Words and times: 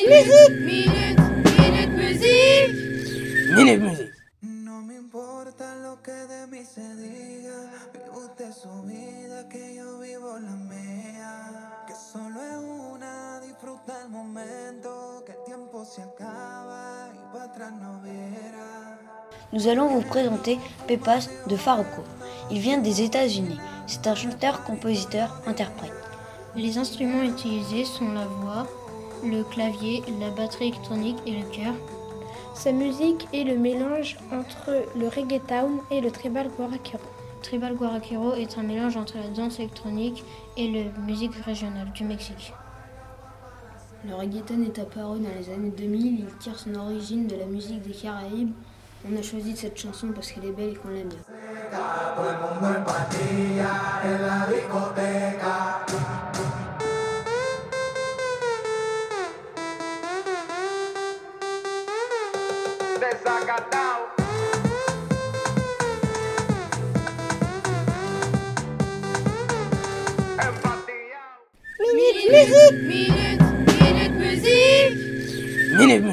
Minute, 0.00 0.60
minute, 0.64 1.20
minute 1.58 1.90
musique. 1.90 2.72
Musique. 3.54 4.10
Nous 19.52 19.68
allons 19.68 19.88
vous 19.88 20.00
présenter 20.02 20.58
Pepas 20.88 21.28
de. 21.46 21.56
Il 22.50 22.58
vient 22.60 22.78
des 22.78 23.02
États-Unis. 23.02 23.58
C'est 23.86 24.06
un 24.06 24.14
chanteur, 24.14 24.64
compositeur, 24.64 25.42
interprète. 25.46 25.92
Les 26.56 26.78
instruments 26.78 27.22
utilisés 27.22 27.84
sont 27.84 28.12
la 28.12 28.24
voix, 28.24 28.66
le 29.24 29.42
clavier, 29.44 30.02
la 30.20 30.30
batterie 30.30 30.68
électronique 30.68 31.18
et 31.26 31.32
le 31.32 31.44
chœur. 31.50 31.74
Sa 32.54 32.72
musique 32.72 33.26
est 33.32 33.44
le 33.44 33.56
mélange 33.56 34.18
entre 34.32 34.84
le 34.96 35.08
reggaeton 35.08 35.80
et 35.90 36.00
le 36.00 36.10
tribal 36.10 36.48
guaraquero. 36.48 37.02
Tribal 37.42 37.74
guaraquero 37.74 38.34
est 38.34 38.58
un 38.58 38.62
mélange 38.62 38.96
entre 38.96 39.16
la 39.16 39.28
danse 39.28 39.58
électronique 39.58 40.24
et 40.56 40.70
la 40.70 40.90
musique 41.02 41.34
régionale 41.36 41.90
du 41.92 42.04
Mexique. 42.04 42.52
Le 44.06 44.14
reggaeton 44.14 44.62
est 44.62 44.78
apparu 44.78 45.20
dans 45.20 45.30
les 45.38 45.52
années 45.52 45.72
2000, 45.76 46.20
il 46.20 46.26
tire 46.38 46.58
son 46.58 46.74
origine 46.74 47.26
de 47.26 47.36
la 47.36 47.46
musique 47.46 47.82
des 47.82 47.92
Caraïbes. 47.92 48.52
On 49.10 49.16
a 49.16 49.22
choisi 49.22 49.56
cette 49.56 49.78
chanson 49.78 50.08
parce 50.14 50.30
qu'elle 50.32 50.44
est 50.44 50.52
belle 50.52 50.70
et 50.70 50.74
qu'on 50.74 50.88
l'aime 50.88 51.08
bien. 51.08 51.18
Minute, 71.80 72.82
minute, 72.82 73.40
minute 73.80 74.12
musique. 74.12 74.94
Minute 75.78 76.02
musique. 76.02 76.09